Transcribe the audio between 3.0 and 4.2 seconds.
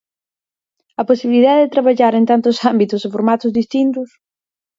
e formatos distintos.